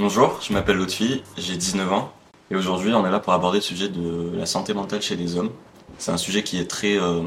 Bonjour, 0.00 0.38
je 0.40 0.54
m'appelle 0.54 0.78
Lotfi, 0.78 1.22
j'ai 1.36 1.58
19 1.58 1.92
ans 1.92 2.10
et 2.50 2.56
aujourd'hui 2.56 2.94
on 2.94 3.06
est 3.06 3.10
là 3.10 3.20
pour 3.20 3.34
aborder 3.34 3.58
le 3.58 3.62
sujet 3.62 3.90
de 3.90 4.32
la 4.34 4.46
santé 4.46 4.72
mentale 4.72 5.02
chez 5.02 5.14
les 5.14 5.36
hommes. 5.36 5.50
C'est 5.98 6.10
un 6.10 6.16
sujet 6.16 6.42
qui 6.42 6.58
est 6.58 6.64
très, 6.64 6.98
euh, 6.98 7.20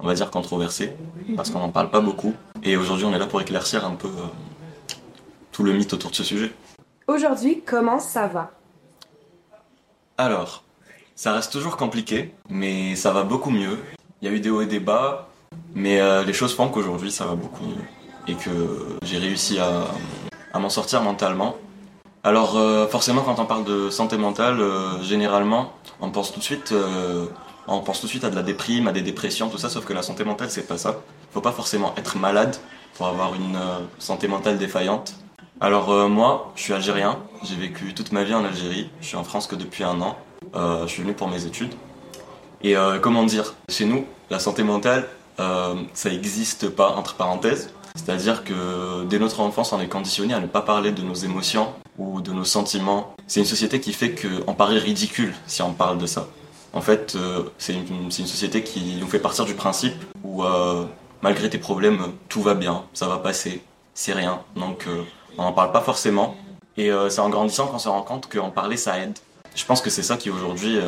on 0.00 0.04
va 0.04 0.14
dire, 0.14 0.28
controversé 0.32 0.94
parce 1.36 1.48
qu'on 1.50 1.60
n'en 1.60 1.68
parle 1.68 1.90
pas 1.90 2.00
beaucoup 2.00 2.34
et 2.64 2.76
aujourd'hui 2.76 3.04
on 3.04 3.14
est 3.14 3.20
là 3.20 3.28
pour 3.28 3.40
éclaircir 3.40 3.86
un 3.86 3.94
peu 3.94 4.08
euh, 4.08 4.26
tout 5.52 5.62
le 5.62 5.72
mythe 5.72 5.92
autour 5.92 6.10
de 6.10 6.16
ce 6.16 6.24
sujet. 6.24 6.50
Aujourd'hui, 7.06 7.62
comment 7.64 8.00
ça 8.00 8.26
va? 8.26 8.50
Alors, 10.16 10.64
ça 11.14 11.32
reste 11.32 11.52
toujours 11.52 11.76
compliqué 11.76 12.34
mais 12.50 12.96
ça 12.96 13.12
va 13.12 13.22
beaucoup 13.22 13.50
mieux. 13.50 13.78
Il 14.22 14.28
y 14.28 14.32
a 14.32 14.34
eu 14.34 14.40
des 14.40 14.50
hauts 14.50 14.62
et 14.62 14.66
des 14.66 14.80
bas 14.80 15.28
mais 15.76 16.00
euh, 16.00 16.24
les 16.24 16.32
choses 16.32 16.52
font 16.52 16.68
qu'aujourd'hui 16.68 17.12
ça 17.12 17.26
va 17.26 17.36
beaucoup 17.36 17.62
mieux 17.62 17.84
et 18.26 18.34
que 18.34 18.98
j'ai 19.04 19.18
réussi 19.18 19.60
à, 19.60 19.84
à 20.52 20.58
m'en 20.58 20.68
sortir 20.68 21.00
mentalement 21.00 21.54
alors 22.24 22.56
euh, 22.56 22.86
forcément 22.88 23.22
quand 23.22 23.38
on 23.38 23.46
parle 23.46 23.64
de 23.64 23.90
santé 23.90 24.16
mentale, 24.16 24.60
euh, 24.60 25.02
généralement 25.02 25.72
on 26.00 26.10
pense 26.10 26.32
tout 26.32 26.40
de 26.40 26.44
suite, 26.44 26.72
euh, 26.72 27.26
on 27.68 27.80
pense 27.80 28.00
tout 28.00 28.06
de 28.06 28.10
suite 28.10 28.24
à 28.24 28.30
de 28.30 28.36
la 28.36 28.42
déprime, 28.42 28.88
à 28.88 28.92
des 28.92 29.02
dépressions, 29.02 29.48
tout 29.48 29.58
ça, 29.58 29.68
sauf 29.68 29.84
que 29.84 29.92
la 29.92 30.02
santé 30.02 30.24
mentale 30.24 30.50
c'est 30.50 30.66
pas 30.66 30.78
ça. 30.78 31.00
Faut 31.32 31.40
pas 31.40 31.52
forcément 31.52 31.94
être 31.96 32.16
malade 32.16 32.56
pour 32.94 33.06
avoir 33.06 33.34
une 33.34 33.58
santé 33.98 34.26
mentale 34.26 34.58
défaillante. 34.58 35.14
Alors 35.60 36.08
moi, 36.08 36.52
je 36.56 36.62
suis 36.62 36.72
algérien, 36.72 37.18
j'ai 37.42 37.56
vécu 37.56 37.92
toute 37.94 38.12
ma 38.12 38.24
vie 38.24 38.34
en 38.34 38.44
Algérie, 38.44 38.90
je 39.00 39.06
suis 39.06 39.16
en 39.16 39.24
France 39.24 39.46
que 39.46 39.54
depuis 39.54 39.84
un 39.84 40.00
an, 40.00 40.16
je 40.54 40.86
suis 40.86 41.02
venu 41.02 41.12
pour 41.12 41.28
mes 41.28 41.44
études. 41.44 41.74
Et 42.62 42.74
comment 43.02 43.24
dire, 43.24 43.54
chez 43.68 43.84
nous, 43.84 44.06
la 44.30 44.38
santé 44.38 44.62
mentale, 44.62 45.06
ça 45.36 46.10
n'existe 46.10 46.70
pas 46.70 46.90
entre 46.90 47.14
parenthèses. 47.14 47.70
C'est-à-dire 47.98 48.44
que 48.44 49.04
dès 49.04 49.18
notre 49.18 49.40
enfance, 49.40 49.72
on 49.72 49.80
est 49.80 49.88
conditionné 49.88 50.32
à 50.32 50.40
ne 50.40 50.46
pas 50.46 50.62
parler 50.62 50.92
de 50.92 51.02
nos 51.02 51.14
émotions 51.14 51.72
ou 51.98 52.20
de 52.20 52.32
nos 52.32 52.44
sentiments. 52.44 53.14
C'est 53.26 53.40
une 53.40 53.46
société 53.46 53.80
qui 53.80 53.92
fait 53.92 54.14
qu'on 54.14 54.54
paraît 54.54 54.78
ridicule 54.78 55.34
si 55.46 55.62
on 55.62 55.72
parle 55.72 55.98
de 55.98 56.06
ça. 56.06 56.28
En 56.72 56.80
fait, 56.80 57.16
euh, 57.16 57.42
c'est 57.58 57.74
une, 57.74 58.10
société 58.10 58.62
qui 58.62 58.96
nous 59.00 59.08
fait 59.08 59.18
partir 59.18 59.44
du 59.44 59.54
principe 59.54 59.96
où 60.22 60.44
euh, 60.44 60.84
malgré 61.22 61.50
tes 61.50 61.58
problèmes, 61.58 62.12
tout 62.28 62.40
va 62.40 62.54
bien, 62.54 62.84
ça 62.94 63.08
va 63.08 63.18
passer, 63.18 63.62
c'est 63.94 64.12
rien. 64.12 64.40
Donc 64.54 64.86
euh, 64.86 65.02
on 65.36 65.42
n'en 65.42 65.52
parle 65.52 65.72
pas 65.72 65.80
forcément. 65.80 66.36
Et 66.76 66.92
c'est 67.08 67.20
en 67.20 67.28
grandissant 67.28 67.66
qu'on 67.66 67.80
se 67.80 67.88
rend 67.88 68.02
compte 68.02 68.28
qu'en 68.32 68.50
parler, 68.50 68.76
ça 68.76 69.00
aide. 69.00 69.18
Je 69.56 69.64
pense 69.64 69.80
que 69.80 69.90
c'est 69.90 70.04
ça 70.04 70.16
qui 70.16 70.30
aujourd'hui 70.30 70.78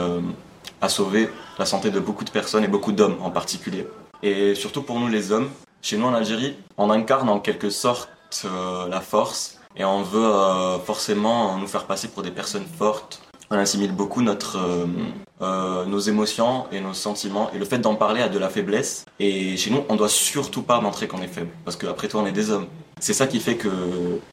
a 0.81 0.89
sauvé 0.89 1.29
la 1.59 1.67
santé 1.67 1.91
de 1.91 1.99
beaucoup 1.99 2.23
de 2.23 2.31
personnes 2.31 2.63
et 2.63 2.69
beaucoup 2.69 2.93
d'hommes 2.93 3.17
en 3.21 3.31
particulier. 3.31 3.89
Et 4.23 4.55
surtout 4.55 4.83
pour 4.83 5.01
nous 5.01 5.09
les 5.09 5.33
hommes, 5.33 5.51
chez 5.83 5.97
nous 5.97 6.07
en 6.07 6.15
Algérie, 6.15 6.57
on 6.77 6.91
incarne 6.91 7.29
en 7.29 7.41
quelque 7.41 7.71
sorte 7.71 8.11
euh, 8.45 8.87
la 8.89 9.01
force 9.01 9.59
et 9.77 9.85
on 9.85 10.03
veut 10.03 10.25
euh, 10.25 10.79
forcément 10.79 11.57
nous 11.57 11.67
faire 11.67 11.85
passer 11.85 12.09
pour 12.09 12.23
des 12.23 12.31
personnes 12.31 12.67
fortes. 12.79 13.23
On 13.51 13.57
assimile 13.57 13.93
beaucoup 13.93 14.23
euh, 14.23 15.85
nos 15.87 15.99
émotions 15.99 16.67
et 16.71 16.81
nos 16.81 16.93
sentiments 16.93 17.51
et 17.53 17.59
le 17.59 17.65
fait 17.65 17.79
d'en 17.79 17.97
parler 17.97 18.21
a 18.21 18.29
de 18.29 18.39
la 18.39 18.49
faiblesse. 18.49 19.05
Et 19.19 19.57
chez 19.57 19.71
nous, 19.71 19.83
on 19.89 19.97
doit 19.97 20.09
surtout 20.09 20.63
pas 20.63 20.81
montrer 20.81 21.09
qu'on 21.09 21.23
est 21.23 21.29
faible 21.29 21.51
parce 21.65 21.77
qu'après 21.77 22.09
tout, 22.09 22.19
on 22.19 22.27
est 22.27 22.33
des 22.33 22.51
hommes. 22.51 22.67
C'est 23.01 23.15
ça 23.15 23.27
qui 23.27 23.41
fait 23.41 23.57
que 23.57 23.69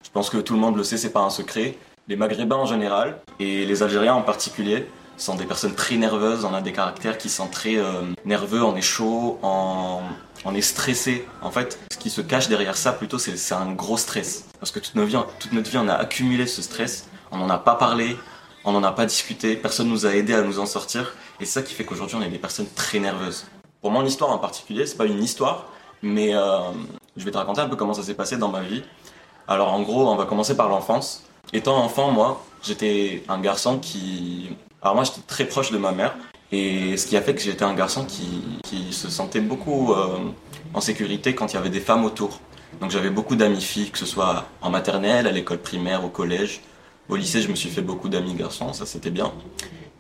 je 0.04 0.09
pense 0.11 0.30
que 0.30 0.38
tout 0.38 0.54
le 0.54 0.59
monde 0.59 0.76
le 0.76 0.84
sait, 0.84 0.98
c'est 0.98 1.14
pas 1.14 1.22
un 1.22 1.30
secret. 1.30 1.78
Les 2.08 2.16
Maghrébins 2.16 2.58
en 2.58 2.66
général 2.66 3.20
et 3.39 3.66
les 3.66 3.84
Algériens 3.84 4.14
en 4.14 4.22
particulier 4.22 4.86
sont 5.18 5.36
des 5.36 5.46
personnes 5.46 5.76
très 5.76 5.96
nerveuses, 5.96 6.46
on 6.46 6.54
a 6.54 6.62
des 6.62 6.72
caractères 6.72 7.18
qui 7.18 7.30
sont 7.30 7.48
très 7.48 7.78
nerveux, 8.26 8.64
on 8.64 8.76
est 8.76 8.82
chaud, 8.82 9.40
on, 9.42 10.02
est 10.54 10.62
stressé. 10.62 11.28
En 11.42 11.52
fait, 11.52 11.80
ce 11.92 11.98
qui 11.98 12.10
se 12.10 12.22
cache 12.22 12.48
derrière 12.48 12.78
ça, 12.78 12.94
plutôt, 12.94 13.18
c'est 13.18 13.54
un 13.54 13.72
gros 13.73 13.98
stress. 13.98 14.45
Parce 14.60 14.72
que 14.72 14.80
toute 14.80 14.95
notre, 14.95 15.08
vie, 15.08 15.18
toute 15.40 15.54
notre 15.54 15.70
vie, 15.70 15.78
on 15.78 15.88
a 15.88 15.95
accumulé 15.95 16.48
ce 16.48 16.62
stress, 16.62 17.08
on 17.32 17.38
n'en 17.38 17.50
a 17.50 17.58
pas 17.58 17.76
parlé, 17.76 18.16
on 18.64 18.72
n'en 18.72 18.83
a 18.83 18.92
pas 18.92 19.05
discuté, 19.05 19.55
personne 19.55 19.88
nous 19.88 20.05
a 20.05 20.16
aidé 20.16 20.33
à 20.33 20.42
nous 20.42 20.60
en 20.60 20.66
sortir. 20.66 21.14
Et 21.39 21.45
c'est 21.45 21.60
ça 21.60 21.61
qui 21.61 21.73
fait 21.73 21.84
qu'aujourd'hui, 21.84 22.17
on 22.17 22.22
est 22.22 22.30
des 22.30 22.38
personnes 22.38 22.67
très 22.76 22.99
nerveuses. 22.99 23.45
Pour 23.82 23.92
mon 23.92 24.05
histoire 24.05 24.32
en 24.32 24.39
particulier, 24.39 24.86
c'est 24.86 24.98
pas 24.98 25.05
une 25.05 25.23
histoire, 25.23 25.67
mais 26.02 26.36
euh, 26.36 26.60
je 27.16 27.23
vais 27.23 27.32
te 27.32 27.38
raconter 27.38 27.61
un 27.61 27.70
peu 27.70 27.76
comment 27.76 27.94
ça 27.94 28.04
s'est 28.04 28.16
passé 28.16 28.38
dans 28.38 28.49
ma 28.49 28.61
vie. 28.61 28.84
Alors 29.48 29.72
en 29.72 29.82
gros, 29.82 30.08
on 30.10 30.16
va 30.16 30.26
commencer 30.26 30.55
par 30.55 30.67
l'enfance. 30.67 31.23
Étant 31.54 31.78
enfant, 31.78 32.11
moi, 32.11 32.44
j'étais 32.61 33.23
un 33.30 33.39
garçon 33.39 33.80
qui... 33.80 34.49
Alors 34.82 34.95
moi, 34.95 35.04
j'étais 35.04 35.21
très 35.26 35.45
proche 35.45 35.71
de 35.71 35.77
ma 35.77 35.92
mère. 35.92 36.15
Et 36.52 36.95
ce 36.95 37.08
qui 37.08 37.17
a 37.17 37.21
fait 37.21 37.36
que 37.36 37.42
j'étais 37.42 37.64
un 37.64 37.73
garçon 37.73 38.05
qui, 38.05 38.43
qui 38.64 38.93
se 38.93 39.10
sentait 39.10 39.42
beaucoup 39.42 39.92
euh, 39.92 40.17
en 40.73 40.80
sécurité 40.80 41.36
quand 41.36 41.52
il 41.52 41.55
y 41.55 41.60
avait 41.60 41.70
des 41.70 41.82
femmes 41.82 42.05
autour. 42.05 42.39
Donc 42.80 42.92
j'avais 42.92 43.10
beaucoup 43.10 43.36
d'amis 43.36 43.61
filles, 43.61 43.92
que 43.92 43.98
ce 43.98 44.05
soit 44.05 44.45
en 44.61 44.70
maternelle, 44.70 45.27
à 45.27 45.32
l'école 45.32 45.58
primaire, 45.58 46.05
au 46.05 46.10
collège. 46.10 46.61
Au 47.10 47.16
lycée, 47.16 47.42
je 47.42 47.49
me 47.49 47.55
suis 47.55 47.70
fait 47.70 47.82
beaucoup 47.82 48.08
d'amis 48.08 48.33
garçons, 48.33 48.71
ça 48.73 48.86
c'était 48.86 49.10
bien. 49.10 49.33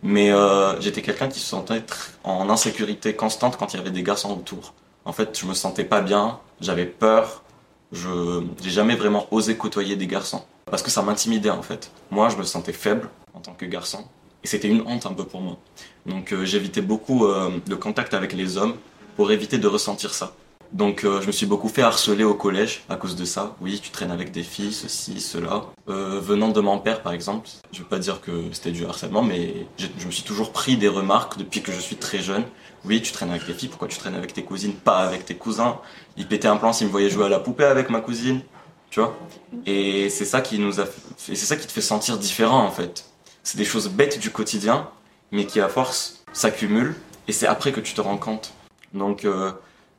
Mais 0.03 0.31
euh, 0.31 0.79
j'étais 0.79 1.01
quelqu'un 1.01 1.27
qui 1.27 1.39
se 1.39 1.47
sentait 1.47 1.83
en 2.23 2.49
insécurité 2.49 3.13
constante 3.13 3.57
quand 3.57 3.73
il 3.73 3.77
y 3.77 3.79
avait 3.79 3.91
des 3.91 4.03
garçons 4.03 4.31
autour. 4.31 4.73
En 5.05 5.11
fait, 5.11 5.37
je 5.39 5.45
me 5.45 5.53
sentais 5.53 5.85
pas 5.85 6.01
bien, 6.01 6.39
j'avais 6.61 6.85
peur, 6.85 7.43
je 7.91 8.43
j'ai 8.61 8.69
jamais 8.69 8.95
vraiment 8.95 9.27
osé 9.31 9.55
côtoyer 9.55 9.95
des 9.95 10.07
garçons 10.07 10.43
parce 10.65 10.83
que 10.83 10.91
ça 10.91 11.01
m'intimidait 11.01 11.49
en 11.49 11.61
fait. 11.61 11.91
Moi, 12.11 12.29
je 12.29 12.37
me 12.37 12.43
sentais 12.43 12.73
faible 12.73 13.09
en 13.33 13.39
tant 13.39 13.53
que 13.53 13.65
garçon 13.65 14.05
et 14.43 14.47
c'était 14.47 14.67
une 14.67 14.81
honte 14.81 15.05
un 15.05 15.13
peu 15.13 15.25
pour 15.25 15.41
moi. 15.41 15.57
Donc 16.05 16.31
euh, 16.31 16.45
j'évitais 16.45 16.81
beaucoup 16.81 17.25
euh, 17.25 17.49
le 17.67 17.75
contact 17.75 18.13
avec 18.13 18.33
les 18.33 18.57
hommes 18.57 18.75
pour 19.15 19.31
éviter 19.31 19.57
de 19.57 19.67
ressentir 19.67 20.13
ça. 20.13 20.33
Donc 20.73 21.05
euh, 21.05 21.21
je 21.21 21.27
me 21.27 21.31
suis 21.31 21.45
beaucoup 21.45 21.69
fait 21.69 21.81
harceler 21.81 22.23
au 22.23 22.33
collège 22.33 22.83
à 22.89 22.97
cause 22.97 23.15
de 23.15 23.25
ça. 23.25 23.55
Oui, 23.61 23.79
tu 23.81 23.89
traînes 23.89 24.11
avec 24.11 24.31
des 24.31 24.43
filles, 24.43 24.73
ceci, 24.73 25.21
cela. 25.21 25.65
venant 25.87 26.49
de 26.49 26.59
mon 26.59 26.77
père 26.79 27.01
par 27.01 27.13
exemple, 27.13 27.49
je 27.71 27.79
veux 27.79 27.87
pas 27.87 27.99
dire 27.99 28.19
que 28.21 28.31
c'était 28.51 28.71
du 28.71 28.85
harcèlement, 28.85 29.23
mais 29.23 29.67
je 29.77 30.05
me 30.05 30.11
suis 30.11 30.23
toujours 30.23 30.51
pris 30.51 30.77
des 30.77 30.89
remarques 30.89 31.37
depuis 31.37 31.61
que 31.61 31.71
je 31.71 31.79
suis 31.79 31.95
très 31.95 32.19
jeune. 32.19 32.43
Oui, 32.85 33.01
tu 33.01 33.11
traînes 33.11 33.31
avec 33.31 33.45
des 33.45 33.53
filles, 33.53 33.69
pourquoi 33.69 33.87
tu 33.87 33.97
traînes 33.97 34.15
avec 34.15 34.33
tes 34.33 34.43
cousines, 34.43 34.73
pas 34.73 34.99
avec 34.99 35.25
tes 35.25 35.35
cousins? 35.35 35.79
Il 36.15 36.27
pétait 36.27 36.47
un 36.47 36.57
plan 36.57 36.73
s'il 36.73 36.87
me 36.87 36.91
voyait 36.91 37.09
jouer 37.09 37.25
à 37.25 37.29
la 37.29 37.39
poupée 37.39 37.65
avec 37.65 37.89
ma 37.89 38.01
cousine, 38.01 38.41
tu 38.89 38.99
vois? 38.99 39.17
Et 39.65 40.09
c'est 40.09 40.25
ça 40.25 40.41
qui 40.41 40.59
nous 40.59 40.79
a, 40.79 40.85
c'est 41.17 41.35
ça 41.35 41.55
qui 41.55 41.67
te 41.67 41.71
fait 41.71 41.81
sentir 41.81 42.17
différent 42.17 42.63
en 42.63 42.71
fait. 42.71 43.05
C'est 43.47 43.57
des 43.57 43.63
choses 43.63 43.87
bêtes 43.87 44.19
du 44.19 44.29
quotidien 44.29 44.89
mais 45.31 45.45
qui 45.45 45.61
à 45.61 45.69
force 45.69 46.25
s'accumulent 46.33 46.95
et 47.29 47.31
c'est 47.31 47.47
après 47.47 47.71
que 47.71 47.79
tu 47.79 47.93
te 47.93 48.01
rends 48.01 48.17
compte. 48.17 48.51
Donc 48.93 49.23
euh, 49.23 49.53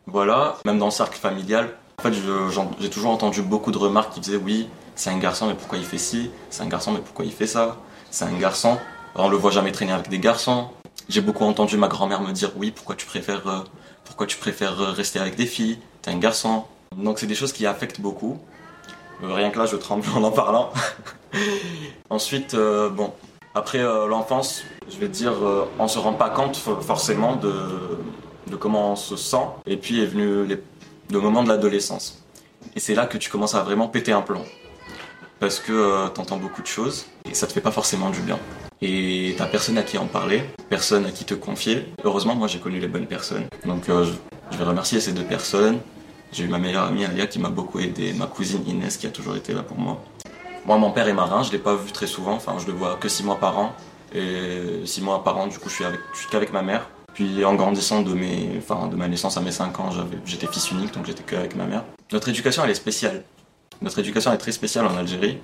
voilà, 0.06 0.58
même 0.66 0.78
dans 0.78 0.84
le 0.84 0.90
cercle 0.90 1.18
familial, 1.18 1.74
en 1.98 2.02
fait 2.02 2.12
j'ai 2.12 2.90
toujours 2.90 3.10
entendu 3.10 3.40
beaucoup 3.40 3.72
de 3.72 3.78
remarques 3.78 4.12
qui 4.12 4.20
disaient 4.20 4.36
oui, 4.36 4.68
c'est 4.96 5.08
un 5.08 5.16
garçon 5.16 5.46
mais 5.46 5.54
pourquoi 5.54 5.78
il 5.78 5.86
fait 5.86 5.96
ci, 5.96 6.30
c'est 6.50 6.62
un 6.62 6.66
garçon 6.66 6.92
mais 6.92 6.98
pourquoi 6.98 7.24
il 7.24 7.32
fait 7.32 7.46
ça, 7.46 7.78
c'est 8.10 8.26
un 8.26 8.38
garçon, 8.38 8.76
on 9.14 9.30
le 9.30 9.38
voit 9.38 9.50
jamais 9.50 9.72
traîner 9.72 9.92
avec 9.92 10.10
des 10.10 10.18
garçons. 10.18 10.68
J'ai 11.08 11.22
beaucoup 11.22 11.44
entendu 11.44 11.78
ma 11.78 11.88
grand-mère 11.88 12.20
me 12.20 12.32
dire 12.32 12.50
oui, 12.54 12.70
pourquoi 12.70 12.96
tu 12.96 13.06
préfères 13.06 13.46
euh, 13.48 13.60
pourquoi 14.04 14.26
tu 14.26 14.36
préfères 14.36 14.76
rester 14.76 15.20
avec 15.20 15.36
des 15.36 15.46
filles, 15.46 15.78
t'es 16.02 16.10
un 16.10 16.18
garçon. 16.18 16.64
Donc 16.94 17.18
c'est 17.18 17.26
des 17.26 17.34
choses 17.34 17.54
qui 17.54 17.64
affectent 17.64 18.02
beaucoup. 18.02 18.38
Euh, 19.22 19.32
rien 19.32 19.48
que 19.48 19.58
là 19.58 19.64
je 19.64 19.76
tremble 19.76 20.04
en 20.14 20.22
en 20.22 20.32
parlant. 20.32 20.70
Ensuite, 22.10 22.54
bon, 22.54 23.12
après 23.54 23.82
l'enfance, 24.08 24.64
je 24.90 24.98
vais 24.98 25.08
dire, 25.08 25.32
euh, 25.32 25.68
on 25.78 25.88
se 25.88 25.98
rend 25.98 26.12
pas 26.12 26.30
compte 26.30 26.56
forcément 26.56 27.36
de, 27.36 27.52
de 28.48 28.56
comment 28.56 28.92
on 28.92 28.96
se 28.96 29.16
sent. 29.16 29.46
Et 29.66 29.76
puis 29.76 30.00
est 30.02 30.06
venu 30.06 30.46
le 31.10 31.20
moment 31.20 31.42
de 31.42 31.48
l'adolescence. 31.48 32.24
Et 32.76 32.80
c'est 32.80 32.94
là 32.94 33.06
que 33.06 33.18
tu 33.18 33.30
commences 33.30 33.54
à 33.54 33.62
vraiment 33.62 33.88
péter 33.88 34.12
un 34.12 34.22
plomb. 34.22 34.44
Parce 35.40 35.60
que 35.60 35.72
euh, 35.72 36.08
tu 36.14 36.20
entends 36.20 36.36
beaucoup 36.36 36.62
de 36.62 36.66
choses 36.66 37.06
et 37.30 37.34
ça 37.34 37.46
te 37.46 37.52
fait 37.52 37.60
pas 37.60 37.70
forcément 37.70 38.10
du 38.10 38.20
bien. 38.20 38.38
Et 38.82 39.34
t'as 39.38 39.46
personne 39.46 39.78
à 39.78 39.82
qui 39.82 39.98
en 39.98 40.06
parler, 40.06 40.42
personne 40.68 41.06
à 41.06 41.10
qui 41.10 41.24
te 41.24 41.34
confier. 41.34 41.86
Heureusement, 42.04 42.34
moi 42.34 42.48
j'ai 42.48 42.58
connu 42.58 42.78
les 42.80 42.88
bonnes 42.88 43.06
personnes. 43.06 43.46
Donc 43.64 43.88
euh, 43.88 44.04
je 44.50 44.56
vais 44.56 44.64
remercier 44.64 45.00
ces 45.00 45.12
deux 45.12 45.24
personnes. 45.24 45.78
J'ai 46.32 46.44
eu 46.44 46.48
ma 46.48 46.58
meilleure 46.58 46.84
amie 46.84 47.04
Alia 47.04 47.26
qui 47.26 47.38
m'a 47.38 47.48
beaucoup 47.48 47.78
aidé, 47.78 48.12
ma 48.12 48.26
cousine 48.26 48.62
Inès 48.66 48.96
qui 48.96 49.06
a 49.06 49.10
toujours 49.10 49.36
été 49.36 49.54
là 49.54 49.62
pour 49.62 49.78
moi. 49.78 50.02
Moi, 50.68 50.76
mon 50.76 50.90
père 50.90 51.08
est 51.08 51.14
marin, 51.14 51.42
je 51.42 51.50
l'ai 51.50 51.58
pas 51.58 51.74
vu 51.76 51.92
très 51.92 52.06
souvent, 52.06 52.34
enfin 52.34 52.56
je 52.58 52.66
le 52.66 52.74
vois 52.74 52.96
que 52.96 53.08
six 53.08 53.24
mois 53.24 53.36
par 53.36 53.58
an. 53.58 53.72
Et 54.14 54.84
six 54.84 55.00
mois 55.00 55.24
par 55.24 55.38
an, 55.38 55.46
du 55.46 55.58
coup, 55.58 55.70
je 55.70 55.76
suis, 55.76 55.84
avec, 55.86 55.98
qu'avec 56.30 56.52
ma 56.52 56.60
mère. 56.60 56.90
Puis 57.14 57.42
en 57.46 57.54
grandissant 57.54 58.02
de, 58.02 58.12
mes, 58.12 58.50
enfin, 58.58 58.86
de 58.86 58.94
ma 58.94 59.08
naissance 59.08 59.38
à 59.38 59.40
mes 59.40 59.50
5 59.50 59.80
ans, 59.80 59.88
j'étais 60.26 60.46
fils 60.46 60.70
unique, 60.70 60.92
donc 60.92 61.06
j'étais 61.06 61.22
qu'avec 61.22 61.56
ma 61.56 61.64
mère. 61.64 61.84
Notre 62.12 62.28
éducation, 62.28 62.64
elle 62.64 62.70
est 62.70 62.74
spéciale. 62.74 63.24
Notre 63.80 63.98
éducation 64.00 64.30
est 64.30 64.36
très 64.36 64.52
spéciale 64.52 64.84
en 64.84 64.94
Algérie. 64.94 65.38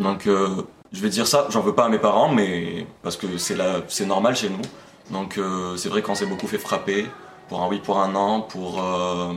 Donc 0.00 0.26
euh, 0.26 0.62
je 0.92 1.02
vais 1.02 1.10
dire 1.10 1.26
ça, 1.26 1.48
j'en 1.50 1.60
veux 1.60 1.74
pas 1.74 1.84
à 1.84 1.90
mes 1.90 1.98
parents, 1.98 2.32
mais 2.32 2.86
parce 3.02 3.18
que 3.18 3.26
c'est 3.36 4.06
normal 4.06 4.34
chez 4.34 4.48
nous. 4.48 4.62
Donc 5.10 5.36
euh, 5.36 5.76
c'est 5.76 5.90
vrai 5.90 6.00
qu'on 6.00 6.14
s'est 6.14 6.24
beaucoup 6.24 6.46
fait 6.46 6.56
frapper, 6.56 7.06
pour 7.50 7.60
un 7.60 7.68
oui, 7.68 7.80
pour 7.84 8.00
un 8.00 8.14
an, 8.14 8.40
pour, 8.40 8.82
euh, 8.82 9.34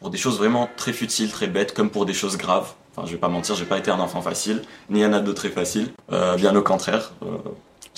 pour 0.00 0.10
des 0.10 0.18
choses 0.18 0.36
vraiment 0.36 0.68
très 0.76 0.92
futiles, 0.92 1.30
très 1.30 1.46
bêtes, 1.46 1.74
comme 1.74 1.90
pour 1.90 2.06
des 2.06 2.12
choses 2.12 2.36
graves. 2.36 2.74
Enfin, 2.98 3.06
je 3.06 3.12
vais 3.12 3.18
pas 3.18 3.28
mentir, 3.28 3.54
j'ai 3.54 3.64
pas 3.64 3.78
été 3.78 3.90
un 3.90 4.00
enfant 4.00 4.22
facile, 4.22 4.62
ni 4.90 5.04
un 5.04 5.12
ado 5.12 5.32
très 5.32 5.50
facile, 5.50 5.92
bien 6.36 6.54
au 6.54 6.62
contraire 6.62 7.12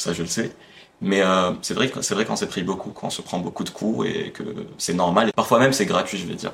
ça 0.00 0.12
je 0.12 0.22
le 0.22 0.28
sais. 0.28 0.52
Mais 1.02 1.22
euh, 1.22 1.52
c'est 1.62 1.74
vrai, 1.74 1.90
c'est 2.00 2.14
vrai 2.14 2.24
qu'on 2.24 2.36
s'est 2.36 2.46
pris 2.46 2.62
beaucoup, 2.62 2.90
qu'on 2.90 3.10
se 3.10 3.22
prend 3.22 3.38
beaucoup 3.38 3.64
de 3.64 3.70
coups 3.70 4.06
et 4.08 4.30
que 4.32 4.42
c'est 4.78 4.94
normal. 4.94 5.32
Parfois 5.34 5.58
même 5.58 5.72
c'est 5.72 5.86
gratuit, 5.86 6.18
je 6.18 6.26
vais 6.26 6.34
dire. 6.34 6.52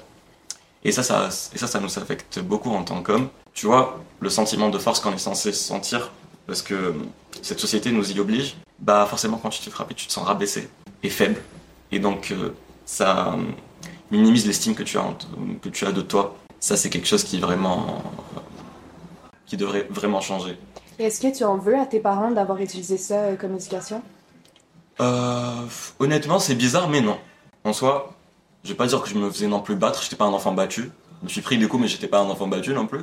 Et 0.85 0.93
ça, 0.93 1.03
ça, 1.03 1.29
et 1.55 1.59
ça, 1.59 1.67
ça 1.67 1.81
nous 1.81 1.99
affecte 1.99 2.39
beaucoup 2.41 2.71
en 2.71 2.85
tant 2.85 3.03
qu'homme. 3.03 3.29
Tu 3.55 3.67
vois, 3.67 4.01
le 4.21 4.31
sentiment 4.31 4.69
de 4.69 4.79
force 4.79 5.01
qu'on 5.01 5.13
est 5.13 5.19
censé 5.19 5.53
sentir 5.53 6.13
parce 6.47 6.63
que 6.63 6.95
cette 7.43 7.59
société 7.59 7.91
nous 7.91 8.13
y 8.13 8.21
oblige, 8.21 8.57
bah 8.79 9.05
forcément 9.09 9.39
quand 9.39 9.49
tu 9.49 9.61
te 9.61 9.95
tu 9.95 10.07
te 10.07 10.13
sens 10.13 10.25
rabaissé 10.25 10.69
et 11.03 11.11
faible. 11.11 11.41
Et 11.91 11.99
donc 11.99 12.31
euh, 12.31 12.51
ça 12.85 13.33
euh, 13.33 13.37
minimise 14.13 14.47
l'estime 14.47 14.75
que 14.77 14.85
tu 14.85 14.97
as 14.97 15.05
que 15.61 15.69
tu 15.71 15.87
as 15.87 15.93
de 15.93 16.03
toi. 16.03 16.37
Ça 16.61 16.77
c'est 16.77 16.91
quelque 16.91 17.09
chose 17.09 17.25
qui 17.25 17.41
vraiment 17.41 18.03
qui 19.47 19.57
devrait 19.57 19.87
vraiment 19.91 20.21
changer. 20.21 20.59
Est-ce 20.99 21.21
que 21.21 21.35
tu 21.35 21.45
en 21.45 21.57
veux 21.57 21.79
à 21.79 21.87
tes 21.87 22.01
parents 22.01 22.31
d'avoir 22.31 22.59
utilisé 22.61 22.97
ça 22.97 23.15
euh, 23.15 23.37
comme 23.37 23.55
éducation? 23.55 24.03
Euh, 25.01 25.67
Honnêtement, 25.99 26.39
c'est 26.39 26.55
bizarre, 26.55 26.89
mais 26.89 27.01
non. 27.01 27.19
En 27.65 27.73
soi, 27.73 28.15
je 28.65 28.71
vais 28.71 28.77
pas 28.77 28.87
dire 28.87 29.03
que 29.03 29.09
je 29.09 29.15
me 29.15 29.31
faisais 29.31 29.47
non 29.47 29.61
plus 29.61 29.77
battre, 29.77 30.03
j'étais 30.03 30.17
pas 30.17 30.25
un 30.25 30.33
enfant 30.33 30.53
battu. 30.53 30.91
Je 31.21 31.25
me 31.25 31.29
suis 31.29 31.41
pris 31.43 31.59
des 31.59 31.67
coups, 31.67 31.83
mais 31.83 31.89
j'étais 31.89 32.09
pas 32.09 32.21
un 32.21 32.29
enfant 32.31 32.47
battu 32.47 32.73
non 32.73 32.87
plus. 32.87 33.01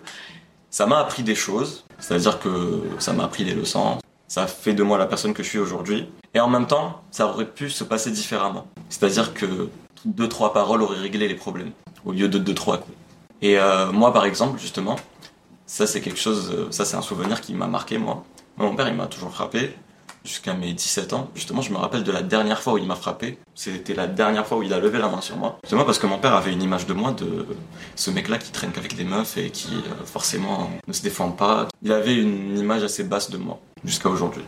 Ça 0.70 0.86
m'a 0.88 1.00
appris 1.00 1.24
des 1.24 1.36
choses, 1.36 1.86
c'est-à-dire 2.00 2.40
que 2.40 2.82
ça 2.98 3.14
m'a 3.14 3.26
appris 3.26 3.46
des 3.46 3.54
leçons. 3.54 3.98
Ça 4.28 4.44
a 4.44 4.48
fait 4.48 4.74
de 4.74 4.82
moi 4.82 4.98
la 4.98 5.06
personne 5.06 5.34
que 5.34 5.44
je 5.44 5.50
suis 5.50 5.60
aujourd'hui. 5.60 6.10
Et 6.34 6.40
en 6.40 6.50
même 6.50 6.66
temps, 6.66 7.02
ça 7.12 7.28
aurait 7.28 7.46
pu 7.50 7.70
se 7.70 7.84
passer 7.84 8.10
différemment. 8.10 8.66
C'est-à-dire 8.90 9.36
que 9.36 9.70
deux, 10.06 10.28
trois 10.28 10.52
paroles 10.54 10.82
auraient 10.82 10.98
réglé 11.00 11.28
les 11.28 11.36
problèmes, 11.36 11.72
au 12.06 12.12
lieu 12.12 12.28
de 12.28 12.40
deux, 12.40 12.56
trois 12.56 12.78
coups. 12.80 12.98
Et 13.44 13.60
euh, 13.60 13.92
moi, 13.92 14.12
par 14.14 14.26
exemple, 14.26 14.60
justement, 14.60 14.96
ça, 15.74 15.88
c'est 15.88 16.02
quelque 16.02 16.20
chose, 16.20 16.52
euh, 16.54 16.68
ça, 16.70 16.86
c'est 16.86 16.96
un 16.96 17.02
souvenir 17.02 17.42
qui 17.42 17.56
m'a 17.56 17.66
marqué, 17.66 17.98
moi. 17.98 18.24
Mon 18.58 18.76
père, 18.76 18.88
il 18.88 18.94
m'a 18.94 19.08
toujours 19.08 19.32
frappé 19.32 19.74
jusqu'à 20.24 20.54
mes 20.54 20.72
17 20.72 21.14
ans. 21.14 21.32
Justement, 21.34 21.64
je 21.64 21.72
me 21.72 21.78
rappelle 21.78 22.04
de 22.04 22.12
la 22.12 22.22
dernière 22.22 22.62
fois 22.62 22.74
où 22.74 22.78
il 22.78 22.86
m'a 22.86 22.96
frappé. 22.96 23.40
C'était 23.56 23.96
la 23.96 24.06
dernière 24.06 24.46
fois 24.46 24.60
où 24.60 24.62
il 24.62 24.72
a 24.72 24.80
levé 24.80 25.00
la 25.00 25.08
main 25.08 25.20
sur 25.20 25.36
moi. 25.36 25.58
Justement 25.64 25.84
parce 25.84 25.98
que 25.98 26.06
mon 26.06 26.20
père 26.20 26.36
avait 26.36 26.54
une 26.54 26.62
image 26.62 26.86
de 26.86 26.94
moi 26.94 27.12
de 27.12 27.48
ce 27.96 28.12
mec-là 28.12 28.38
qui 28.38 28.52
traîne 28.52 28.72
qu'avec 28.72 28.96
des 28.96 29.04
meufs 29.04 29.36
et 29.36 29.50
qui 29.50 29.74
euh, 29.74 30.06
forcément 30.06 30.70
ne 30.88 30.94
se 30.94 31.02
défend 31.02 31.32
pas. 31.32 31.68
Il 31.82 31.92
avait 31.92 32.18
une 32.18 32.56
image 32.56 32.84
assez 32.84 33.04
basse 33.04 33.32
de 33.32 33.38
moi 33.38 33.60
jusqu'à 33.84 34.10
aujourd'hui. 34.10 34.44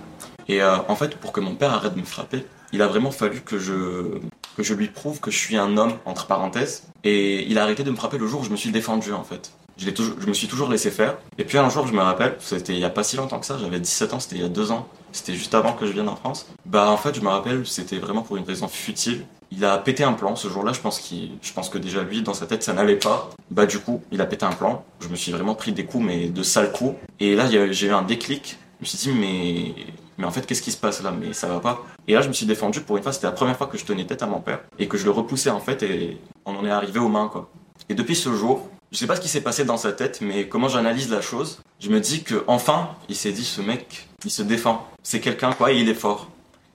Et 0.47 0.61
euh, 0.61 0.77
en 0.87 0.95
fait, 0.95 1.15
pour 1.15 1.31
que 1.31 1.39
mon 1.39 1.55
père 1.55 1.73
arrête 1.73 1.95
de 1.95 1.99
me 2.01 2.05
frapper, 2.05 2.45
il 2.71 2.83
a 2.83 2.87
vraiment 2.87 3.09
fallu 3.09 3.41
que 3.41 3.57
je 3.57 4.19
que 4.55 4.61
je 4.61 4.75
lui 4.75 4.89
prouve 4.89 5.19
que 5.19 5.31
je 5.31 5.39
suis 5.39 5.57
un 5.57 5.75
homme 5.75 5.93
entre 6.05 6.27
parenthèses. 6.27 6.83
Et 7.03 7.47
il 7.49 7.57
a 7.57 7.63
arrêté 7.63 7.83
de 7.83 7.89
me 7.89 7.95
frapper 7.95 8.19
le 8.19 8.27
jour 8.27 8.41
où 8.41 8.43
je 8.43 8.51
me 8.51 8.57
suis 8.57 8.71
défendu 8.71 9.11
en 9.11 9.23
fait. 9.23 9.51
Je, 9.77 9.89
toujours, 9.89 10.15
je 10.19 10.27
me 10.27 10.33
suis 10.33 10.47
toujours 10.47 10.69
laissé 10.69 10.91
faire. 10.91 11.17
Et 11.37 11.43
puis 11.43 11.57
un 11.57 11.69
jour, 11.69 11.85
je 11.87 11.93
me 11.93 12.01
rappelle, 12.01 12.35
c'était 12.39 12.73
il 12.73 12.79
y 12.79 12.85
a 12.85 12.89
pas 12.89 13.03
si 13.03 13.17
longtemps 13.17 13.39
que 13.39 13.45
ça, 13.45 13.57
j'avais 13.57 13.79
17 13.79 14.13
ans, 14.13 14.19
c'était 14.19 14.37
il 14.37 14.41
y 14.41 14.45
a 14.45 14.49
deux 14.49 14.71
ans, 14.71 14.87
c'était 15.11 15.33
juste 15.33 15.53
avant 15.53 15.73
que 15.73 15.85
je 15.85 15.91
vienne 15.91 16.09
en 16.09 16.15
France. 16.15 16.47
Bah 16.65 16.89
en 16.89 16.97
fait, 16.97 17.15
je 17.15 17.21
me 17.21 17.29
rappelle, 17.29 17.65
c'était 17.65 17.97
vraiment 17.97 18.21
pour 18.21 18.37
une 18.37 18.45
raison 18.45 18.67
futile. 18.67 19.25
Il 19.51 19.63
a 19.63 19.77
pété 19.77 20.03
un 20.03 20.13
plan 20.13 20.35
ce 20.35 20.47
jour-là, 20.47 20.73
je 20.73 20.81
pense 20.81 21.01
je 21.09 21.53
pense 21.53 21.69
que 21.69 21.77
déjà 21.77 22.03
lui, 22.03 22.21
dans 22.21 22.33
sa 22.33 22.45
tête, 22.47 22.63
ça 22.63 22.73
n'allait 22.73 22.97
pas. 22.97 23.29
Bah 23.51 23.65
du 23.65 23.79
coup, 23.79 24.01
il 24.11 24.19
a 24.21 24.25
pété 24.25 24.45
un 24.45 24.51
plan. 24.51 24.83
Je 24.99 25.07
me 25.07 25.15
suis 25.15 25.31
vraiment 25.31 25.55
pris 25.55 25.71
des 25.71 25.85
coups, 25.85 26.03
mais 26.05 26.27
de 26.27 26.43
sales 26.43 26.71
coups. 26.71 26.95
Et 27.19 27.35
là, 27.35 27.47
j'ai 27.49 27.87
eu 27.87 27.91
un 27.91 28.01
déclic. 28.01 28.57
Je 28.79 28.83
me 28.83 28.85
suis 28.85 28.97
dit, 28.97 29.11
mais, 29.17 29.85
mais 30.17 30.25
en 30.25 30.31
fait, 30.31 30.45
qu'est-ce 30.45 30.61
qui 30.61 30.71
se 30.71 30.77
passe 30.77 31.01
là? 31.01 31.11
Mais 31.17 31.31
ça 31.31 31.47
va 31.47 31.59
pas. 31.59 31.83
Et 32.07 32.13
là, 32.13 32.21
je 32.21 32.27
me 32.27 32.33
suis 32.33 32.45
défendu 32.45 32.81
pour 32.81 32.97
une 32.97 33.03
fois. 33.03 33.13
C'était 33.13 33.27
la 33.27 33.33
première 33.33 33.55
fois 33.55 33.67
que 33.67 33.77
je 33.77 33.85
tenais 33.85 34.05
tête 34.05 34.23
à 34.23 34.27
mon 34.27 34.41
père 34.41 34.61
et 34.79 34.87
que 34.87 34.97
je 34.97 35.05
le 35.05 35.11
repoussais 35.11 35.49
en 35.51 35.59
fait, 35.59 35.83
et 35.83 36.19
on 36.45 36.55
en 36.55 36.65
est 36.65 36.71
arrivé 36.71 36.99
aux 36.99 37.07
mains 37.09 37.29
quoi. 37.31 37.49
Et 37.87 37.93
depuis 37.93 38.15
ce 38.15 38.33
jour, 38.33 38.67
je 38.95 38.99
sais 39.01 39.07
pas 39.07 39.17
ce 39.17 39.21
qui 39.21 39.27
s'est 39.27 39.41
passé 39.41 39.65
dans 39.65 39.75
sa 39.75 39.91
tête, 39.91 40.21
mais 40.21 40.47
comment 40.47 40.69
j'analyse 40.69 41.09
la 41.09 41.19
chose, 41.19 41.59
je 41.81 41.89
me 41.89 41.99
dis 41.99 42.23
que 42.23 42.45
enfin, 42.47 42.91
il 43.09 43.15
s'est 43.17 43.33
dit 43.33 43.43
ce 43.43 43.59
mec, 43.59 44.07
il 44.23 44.31
se 44.31 44.41
défend. 44.41 44.87
C'est 45.03 45.19
quelqu'un 45.19 45.51
quoi, 45.51 45.73
il 45.73 45.89
est 45.89 45.95
fort. 45.95 46.29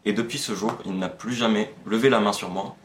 Et 0.05 0.13
depuis 0.13 0.37
ce 0.37 0.55
jour, 0.55 0.77
il 0.85 0.99
n'a 0.99 1.09
plus 1.09 1.33
jamais 1.33 1.73
levé 1.87 2.11
la 2.11 2.21
main 2.21 2.35
sur 2.35 2.51
moi, 2.51 2.77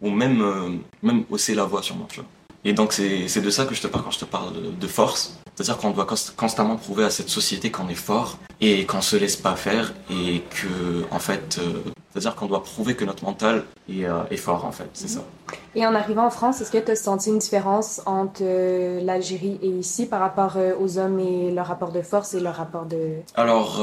ou 0.00 0.10
même, 0.10 0.40
euh, 0.40 0.68
même 1.02 1.24
hausser 1.30 1.56
la 1.56 1.64
voix 1.64 1.82
sur 1.82 1.96
moi. 1.96 2.06
Tu 2.08 2.20
vois. 2.20 2.28
Et 2.64 2.74
donc 2.74 2.92
c'est 2.92 3.40
de 3.40 3.50
ça 3.50 3.64
que 3.64 3.74
je 3.74 3.82
te 3.82 3.88
parle 3.88 4.04
quand 4.04 4.12
je 4.12 4.20
te 4.20 4.24
parle 4.24 4.52
de, 4.78 4.86
force. 4.86 5.36
C'est-à-dire 5.56 5.78
qu'on 5.78 5.90
doit 5.90 6.06
constamment 6.36 6.76
prouver 6.76 7.02
à 7.02 7.10
cette 7.10 7.28
société 7.28 7.72
qu'on 7.72 7.88
est 7.88 7.94
fort 7.94 8.38
et 8.60 8.86
qu'on 8.86 9.00
se 9.00 9.16
laisse 9.16 9.36
pas 9.36 9.56
faire 9.56 9.94
et 10.10 10.42
que 10.50 11.04
en 11.10 11.18
fait, 11.18 11.58
euh, 11.60 11.82
c'est-à-dire 12.20 12.34
qu'on 12.34 12.46
doit 12.46 12.62
prouver 12.62 12.94
que 12.94 13.04
notre 13.04 13.24
mental 13.24 13.64
est, 13.88 14.04
euh, 14.04 14.22
est 14.30 14.36
fort 14.36 14.64
en 14.64 14.72
fait, 14.72 14.88
c'est 14.94 15.08
ça. 15.08 15.20
Et 15.74 15.86
en 15.86 15.94
arrivant 15.94 16.26
en 16.26 16.30
France, 16.30 16.60
est-ce 16.60 16.70
que 16.70 16.78
tu 16.78 16.90
as 16.90 16.96
senti 16.96 17.28
une 17.30 17.38
différence 17.38 18.00
entre 18.06 18.40
euh, 18.42 19.00
l'Algérie 19.02 19.58
et 19.62 19.68
ici 19.68 20.06
par 20.06 20.20
rapport 20.20 20.56
aux 20.80 20.98
hommes 20.98 21.20
et 21.20 21.50
leur 21.50 21.66
rapport 21.66 21.92
de 21.92 22.02
force 22.02 22.34
et 22.34 22.40
leur 22.40 22.56
rapport 22.56 22.86
de... 22.86 23.16
Alors 23.34 23.82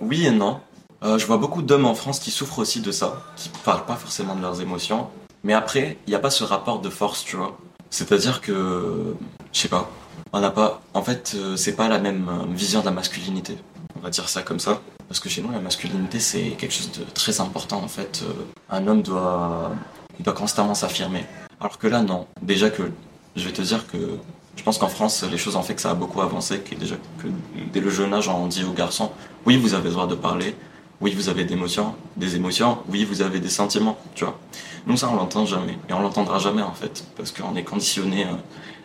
oui 0.00 0.26
et 0.26 0.30
non. 0.30 0.60
je 1.02 1.26
vois 1.26 1.38
beaucoup 1.38 1.62
d'hommes 1.62 1.86
en 1.86 1.94
France 1.94 2.20
qui 2.20 2.30
souffrent 2.30 2.60
aussi 2.60 2.80
de 2.80 2.92
ça, 2.92 3.22
qui 3.36 3.50
parlent 3.64 3.84
pas 3.84 3.96
forcément 3.96 4.36
de 4.36 4.42
leurs 4.42 4.60
émotions. 4.60 5.08
Mais 5.42 5.54
après, 5.54 5.96
il 6.06 6.10
n'y 6.10 6.16
a 6.16 6.18
pas 6.18 6.30
ce 6.30 6.44
rapport 6.44 6.80
de 6.80 6.90
force, 6.90 7.24
tu 7.24 7.36
vois. 7.36 7.56
C'est-à-dire 7.90 8.40
que, 8.40 9.14
je 9.52 9.60
sais 9.60 9.68
pas, 9.68 9.88
on 10.32 10.40
n'a 10.40 10.50
pas, 10.50 10.82
en 10.92 11.02
fait, 11.02 11.34
euh, 11.36 11.56
c'est 11.56 11.76
pas 11.76 11.88
la 11.88 11.98
même 11.98 12.28
euh, 12.28 12.52
vision 12.52 12.80
de 12.80 12.86
la 12.86 12.90
masculinité. 12.90 13.56
On 13.96 14.00
va 14.00 14.10
dire 14.10 14.28
ça 14.28 14.42
comme 14.42 14.58
ça. 14.58 14.80
Parce 15.08 15.20
que 15.20 15.28
chez 15.28 15.42
nous, 15.42 15.52
la 15.52 15.60
masculinité, 15.60 16.18
c'est 16.18 16.50
quelque 16.58 16.72
chose 16.72 16.90
de 16.92 17.04
très 17.04 17.40
important, 17.40 17.82
en 17.82 17.88
fait. 17.88 18.22
Euh, 18.24 18.32
un 18.70 18.86
homme 18.86 19.02
doit, 19.02 19.72
doit 20.20 20.34
constamment 20.34 20.74
s'affirmer. 20.74 21.24
Alors 21.60 21.78
que 21.78 21.86
là, 21.86 22.02
non. 22.02 22.26
Déjà 22.42 22.70
que, 22.70 22.90
je 23.36 23.44
vais 23.44 23.52
te 23.52 23.62
dire 23.62 23.86
que, 23.86 24.18
je 24.56 24.62
pense 24.62 24.78
qu'en 24.78 24.88
France, 24.88 25.24
les 25.30 25.38
choses 25.38 25.56
ont 25.56 25.62
fait 25.62 25.74
que 25.74 25.80
ça 25.80 25.90
a 25.90 25.94
beaucoup 25.94 26.20
avancé, 26.20 26.60
que 26.60 26.74
déjà, 26.74 26.96
que 27.22 27.28
dès 27.72 27.80
le 27.80 27.90
jeune 27.90 28.12
âge, 28.14 28.28
on 28.28 28.46
dit 28.46 28.64
aux 28.64 28.72
garçons, 28.72 29.12
oui, 29.44 29.56
vous 29.56 29.74
avez 29.74 29.88
le 29.88 29.94
droit 29.94 30.06
de 30.06 30.16
parler, 30.16 30.56
oui, 31.00 31.12
vous 31.14 31.28
avez 31.28 31.44
des 31.44 31.52
émotions, 31.52 31.94
des 32.16 32.36
émotions, 32.36 32.78
oui, 32.88 33.04
vous 33.04 33.22
avez 33.22 33.38
des 33.38 33.50
sentiments, 33.50 33.98
tu 34.14 34.24
vois. 34.24 34.38
Nous, 34.86 34.96
ça, 34.96 35.08
on 35.10 35.16
l'entend 35.16 35.44
jamais. 35.44 35.78
Et 35.88 35.92
on 35.92 36.00
l'entendra 36.00 36.38
jamais, 36.38 36.62
en 36.62 36.72
fait. 36.72 37.04
Parce 37.16 37.32
qu'on 37.32 37.54
est 37.54 37.64
conditionné 37.64 38.24
euh, 38.24 38.32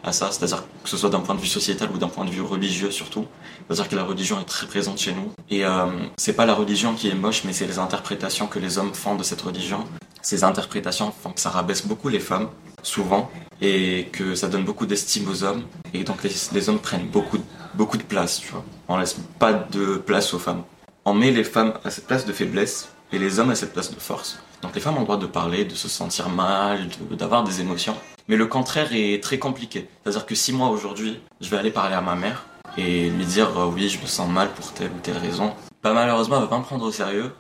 à 0.04 0.12
ça. 0.12 0.30
C'est-à-dire 0.32 0.64
que 0.84 0.90
ce 0.90 0.98
soit 0.98 1.10
d'un 1.10 1.20
point 1.20 1.36
de 1.36 1.40
vue 1.40 1.48
sociétal 1.48 1.90
ou 1.94 1.98
d'un 1.98 2.08
point 2.08 2.26
de 2.26 2.30
vue 2.30 2.42
religieux, 2.42 2.92
surtout. 2.92 3.26
C'est-à-dire 3.68 3.90
que 3.90 3.96
la 3.96 4.04
religion 4.04 4.40
est 4.40 4.46
très 4.46 4.68
présente 4.68 5.00
chez 5.00 5.14
nous. 5.14 5.32
Et 5.50 5.66
euh, 5.66 5.86
c'est 6.18 6.34
pas 6.34 6.46
la 6.46 6.54
religion 6.54 6.94
qui 6.94 7.10
est 7.10 7.16
moche, 7.16 7.44
mais 7.44 7.54
c'est 7.54 7.68
les 7.68 7.80
interprétations 7.80 8.48
que 8.48 8.60
les 8.60 8.78
hommes 8.78 8.94
font 8.94 9.16
de 9.16 9.24
cette 9.24 9.42
religion. 9.42 9.86
Ces 10.22 10.44
interprétations 10.44 11.12
font 11.12 11.32
que 11.32 11.40
ça 11.40 11.50
rabaisse 11.50 11.86
beaucoup 11.86 12.10
les 12.10 12.20
femmes, 12.20 12.50
souvent. 12.84 13.30
Et 13.62 14.08
que 14.12 14.36
ça 14.36 14.48
donne 14.48 14.64
beaucoup 14.64 14.86
d'estime 14.86 15.30
aux 15.30 15.44
hommes. 15.44 15.64
Et 15.94 16.04
donc, 16.04 16.24
les, 16.24 16.70
hommes 16.70 16.80
prennent 16.80 17.08
beaucoup, 17.08 17.38
beaucoup 17.76 17.98
de 17.98 18.04
place, 18.04 18.40
tu 18.40 18.52
vois. 18.52 18.64
On 18.88 18.98
laisse 18.98 19.18
pas 19.38 19.54
de 19.54 19.98
place 19.98 20.34
aux 20.34 20.40
femmes 20.40 20.64
on 21.06 21.14
met 21.14 21.32
les 21.32 21.44
femmes 21.44 21.74
à 21.84 21.90
cette 21.90 22.06
place 22.06 22.26
de 22.26 22.34
faiblesse 22.34 22.90
et 23.12 23.20
les 23.20 23.40
hommes 23.40 23.50
à 23.50 23.56
cette 23.56 23.74
place 23.74 23.94
de 23.94 24.00
force. 24.00 24.40
Donc 24.62 24.76
les 24.76 24.82
femmes 24.82 24.98
ont 24.98 25.00
le 25.00 25.06
droit 25.06 25.18
de 25.18 25.26
parler, 25.26 25.66
de 25.66 25.74
se 25.74 25.88
sentir 25.88 26.30
mal, 26.30 26.88
d'avoir 27.12 27.44
des 27.44 27.62
émotions. 27.62 27.96
Mais 28.28 28.36
le 28.36 28.48
contraire 28.48 28.90
est 28.94 29.22
très 29.22 29.40
compliqué. 29.40 29.88
C'est-à-dire 30.04 30.26
que 30.26 30.36
si 30.36 30.54
moi 30.54 30.70
aujourd'hui, 30.70 31.20
je 31.42 31.50
vais 31.50 31.58
aller 31.58 31.72
parler 31.72 31.96
à 31.96 32.02
ma 32.02 32.16
mère 32.16 32.46
et 32.78 33.10
lui 33.10 33.26
dire 33.26 33.58
euh, 33.60 33.66
oui, 33.66 33.90
je 33.90 34.00
me 34.00 34.06
sens 34.06 34.30
mal 34.30 34.50
pour 34.52 34.72
telle 34.74 34.92
ou 34.92 35.00
telle 35.02 35.18
raison, 35.18 35.54
bah 35.84 35.94
malheureusement, 35.94 36.36
elle 36.38 36.44
va 36.44 36.48
pas 36.48 36.60
me 36.60 36.64
prendre 36.64 36.86
au 36.86 36.92
sérieux. 36.92 37.34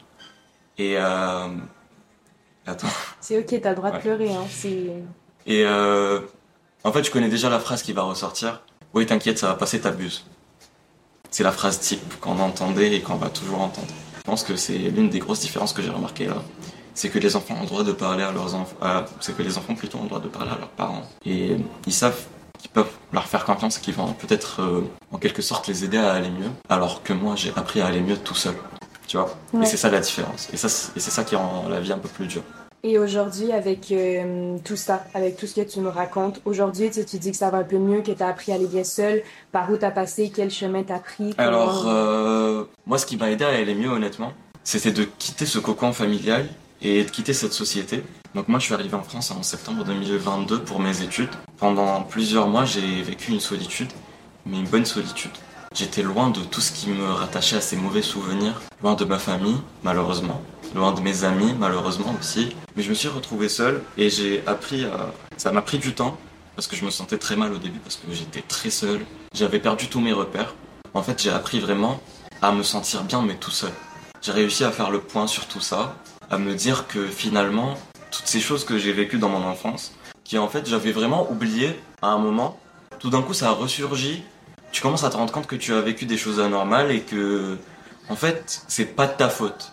Et 0.77 0.95
euh... 0.97 1.47
Attends. 2.65 2.87
C'est 3.19 3.37
ok, 3.39 3.61
t'as 3.61 3.69
le 3.69 3.75
droit 3.75 3.91
de 3.91 3.99
pleurer, 3.99 4.33
hein. 4.33 4.45
Et 5.45 5.63
euh... 5.65 6.21
En 6.83 6.91
fait, 6.91 7.03
je 7.03 7.11
connais 7.11 7.29
déjà 7.29 7.49
la 7.49 7.59
phrase 7.59 7.83
qui 7.83 7.93
va 7.93 8.01
ressortir. 8.01 8.61
Oui, 8.93 9.05
t'inquiète, 9.05 9.37
ça 9.37 9.47
va 9.47 9.53
passer, 9.55 9.79
t'abuses. 9.79 10.25
C'est 11.29 11.43
la 11.43 11.51
phrase 11.51 11.79
type 11.79 12.19
qu'on 12.19 12.39
entendait 12.39 12.93
et 12.93 13.01
qu'on 13.01 13.15
va 13.15 13.29
toujours 13.29 13.61
entendre. 13.61 13.93
Je 14.17 14.21
pense 14.23 14.43
que 14.43 14.55
c'est 14.55 14.77
l'une 14.77 15.09
des 15.09 15.19
grosses 15.19 15.39
différences 15.39 15.73
que 15.73 15.81
j'ai 15.81 15.89
remarquées 15.89 16.25
là. 16.25 16.43
C'est 16.93 17.09
que 17.09 17.19
les 17.19 17.35
enfants 17.35 17.55
ont 17.57 17.61
le 17.61 17.67
droit 17.67 17.83
de 17.83 17.91
parler 17.91 18.23
à 18.23 18.31
leurs 18.31 18.55
enfants. 18.55 18.75
c'est 19.19 19.35
que 19.35 19.43
les 19.43 19.57
enfants 19.57 19.75
plutôt 19.75 19.99
ont 19.99 20.03
le 20.03 20.09
droit 20.09 20.19
de 20.19 20.27
parler 20.27 20.51
à 20.51 20.57
leurs 20.57 20.69
parents. 20.69 21.03
Et 21.25 21.57
ils 21.87 21.93
savent 21.93 22.25
qu'ils 22.57 22.71
peuvent 22.71 22.91
leur 23.11 23.27
faire 23.27 23.45
confiance 23.45 23.77
et 23.77 23.81
qu'ils 23.81 23.95
vont 23.95 24.13
peut-être 24.13 24.61
euh, 24.61 24.81
en 25.11 25.17
quelque 25.17 25.41
sorte 25.41 25.67
les 25.67 25.83
aider 25.83 25.97
à 25.97 26.13
aller 26.13 26.29
mieux. 26.29 26.51
Alors 26.69 27.01
que 27.03 27.13
moi 27.13 27.35
j'ai 27.35 27.51
appris 27.55 27.81
à 27.81 27.87
aller 27.87 28.01
mieux 28.01 28.17
tout 28.17 28.35
seul. 28.35 28.55
Tu 29.07 29.17
vois? 29.17 29.35
Et 29.61 29.65
c'est 29.65 29.77
ça 29.77 29.89
la 29.89 29.99
différence. 29.99 30.47
Et, 30.53 30.57
ça, 30.57 30.67
et 30.95 30.99
c'est 30.99 31.11
ça 31.11 31.23
qui 31.23 31.35
rend 31.35 31.67
la 31.69 31.81
vie 31.81 31.91
un 31.91 31.97
peu 31.97 32.07
plus 32.07 32.27
dure. 32.27 32.43
Et 32.83 32.97
aujourd'hui, 32.97 33.51
avec 33.51 33.91
euh, 33.91 34.57
tout 34.63 34.75
ça, 34.75 35.03
avec 35.13 35.37
tout 35.37 35.45
ce 35.45 35.55
que 35.55 35.61
tu 35.61 35.79
nous 35.81 35.91
racontes, 35.91 36.41
aujourd'hui, 36.45 36.89
tu, 36.89 37.05
tu 37.05 37.19
dis 37.19 37.29
que 37.31 37.37
ça 37.37 37.51
va 37.51 37.59
un 37.59 37.63
peu 37.63 37.77
mieux, 37.77 38.01
que 38.01 38.11
tu 38.11 38.23
as 38.23 38.27
appris 38.27 38.51
à 38.51 38.55
aller 38.55 38.65
bien 38.65 38.83
seul. 38.83 39.21
Par 39.51 39.69
où 39.69 39.77
tu 39.77 39.85
as 39.85 39.91
passé? 39.91 40.31
Quel 40.33 40.49
chemin 40.49 40.81
tu 40.83 40.91
as 40.91 40.99
pris 40.99 41.35
Alors, 41.37 41.85
euh, 41.87 42.63
moi, 42.87 42.97
ce 42.97 43.05
qui 43.05 43.17
m'a 43.17 43.29
aidé 43.29 43.43
à 43.43 43.49
aller 43.49 43.75
mieux, 43.75 43.89
honnêtement, 43.89 44.33
c'était 44.63 44.91
de 44.91 45.03
quitter 45.03 45.45
ce 45.45 45.59
cocon 45.59 45.93
familial 45.93 46.47
et 46.81 47.03
de 47.03 47.09
quitter 47.09 47.33
cette 47.33 47.53
société. 47.53 48.03
Donc 48.35 48.47
moi, 48.47 48.59
je 48.59 48.65
suis 48.65 48.73
arrivé 48.73 48.93
en 48.93 49.03
France 49.03 49.31
en 49.31 49.43
septembre 49.43 49.83
2022 49.83 50.63
pour 50.63 50.79
mes 50.79 51.01
études. 51.01 51.29
Pendant 51.57 52.01
plusieurs 52.03 52.47
mois, 52.47 52.65
j'ai 52.65 53.01
vécu 53.01 53.31
une 53.31 53.39
solitude, 53.39 53.89
mais 54.45 54.57
une 54.57 54.67
bonne 54.67 54.85
solitude. 54.85 55.31
J'étais 55.75 56.03
loin 56.03 56.29
de 56.29 56.41
tout 56.41 56.61
ce 56.61 56.71
qui 56.71 56.89
me 56.89 57.11
rattachait 57.11 57.57
à 57.57 57.61
ces 57.61 57.75
mauvais 57.75 58.01
souvenirs, 58.01 58.61
loin 58.81 58.95
de 58.95 59.05
ma 59.05 59.19
famille, 59.19 59.57
malheureusement 59.83 60.41
loin 60.75 60.91
de 60.91 61.01
mes 61.01 61.23
amis 61.23 61.53
malheureusement 61.57 62.13
aussi. 62.19 62.55
Mais 62.75 62.83
je 62.83 62.89
me 62.89 62.93
suis 62.93 63.07
retrouvé 63.07 63.49
seul 63.49 63.81
et 63.97 64.09
j'ai 64.09 64.43
appris 64.47 64.85
à... 64.85 65.13
Ça 65.37 65.51
m'a 65.51 65.61
pris 65.61 65.79
du 65.79 65.93
temps 65.93 66.17
parce 66.55 66.67
que 66.67 66.75
je 66.75 66.85
me 66.85 66.91
sentais 66.91 67.17
très 67.17 67.35
mal 67.35 67.53
au 67.53 67.57
début 67.57 67.79
parce 67.79 67.95
que 67.95 68.11
j'étais 68.11 68.41
très 68.41 68.69
seul. 68.69 69.01
J'avais 69.33 69.59
perdu 69.59 69.87
tous 69.87 69.99
mes 69.99 70.13
repères. 70.13 70.55
En 70.93 71.03
fait, 71.03 71.21
j'ai 71.21 71.31
appris 71.31 71.59
vraiment 71.59 72.01
à 72.41 72.51
me 72.51 72.63
sentir 72.63 73.03
bien 73.03 73.21
mais 73.21 73.35
tout 73.35 73.51
seul. 73.51 73.71
J'ai 74.21 74.31
réussi 74.31 74.63
à 74.63 74.71
faire 74.71 74.91
le 74.91 74.99
point 74.99 75.25
sur 75.25 75.47
tout 75.47 75.61
ça, 75.61 75.95
à 76.31 76.37
me 76.37 76.55
dire 76.55 76.87
que 76.87 77.05
finalement, 77.05 77.77
toutes 78.09 78.25
ces 78.25 78.39
choses 78.39 78.63
que 78.63 78.77
j'ai 78.77 78.93
vécues 78.93 79.17
dans 79.17 79.29
mon 79.29 79.45
enfance, 79.45 79.93
qui 80.23 80.37
en 80.37 80.47
fait 80.47 80.67
j'avais 80.67 80.93
vraiment 80.93 81.29
oublié 81.29 81.77
à 82.01 82.07
un 82.07 82.17
moment, 82.17 82.57
tout 82.99 83.09
d'un 83.09 83.21
coup 83.21 83.33
ça 83.33 83.49
a 83.49 83.51
ressurgi. 83.51 84.23
Tu 84.71 84.81
commences 84.81 85.03
à 85.03 85.09
te 85.09 85.17
rendre 85.17 85.33
compte 85.33 85.47
que 85.47 85.57
tu 85.57 85.73
as 85.73 85.81
vécu 85.81 86.05
des 86.05 86.17
choses 86.17 86.39
anormales 86.39 86.91
et 86.91 87.01
que 87.01 87.57
en 88.09 88.15
fait, 88.15 88.63
c'est 88.67 88.95
pas 88.95 89.07
de 89.07 89.13
ta 89.13 89.29
faute. 89.29 89.71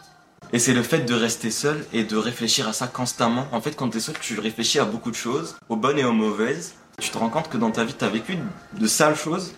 Et 0.52 0.58
c'est 0.58 0.74
le 0.74 0.82
fait 0.82 1.00
de 1.00 1.14
rester 1.14 1.50
seul 1.50 1.84
et 1.92 2.04
de 2.04 2.16
réfléchir 2.16 2.66
à 2.68 2.72
ça 2.72 2.86
constamment. 2.86 3.46
En 3.52 3.60
fait, 3.60 3.72
quand 3.76 3.90
t'es 3.90 4.00
seul, 4.00 4.16
tu 4.20 4.38
réfléchis 4.40 4.78
à 4.78 4.84
beaucoup 4.84 5.10
de 5.10 5.16
choses, 5.16 5.56
aux 5.68 5.76
bonnes 5.76 5.98
et 5.98 6.04
aux 6.04 6.12
mauvaises. 6.12 6.74
Tu 7.00 7.10
te 7.10 7.18
rends 7.18 7.28
compte 7.28 7.48
que 7.48 7.56
dans 7.56 7.70
ta 7.70 7.84
vie, 7.84 7.94
t'as 7.94 8.08
vécu 8.08 8.36
de 8.72 8.86
sales 8.86 9.16
choses, 9.16 9.54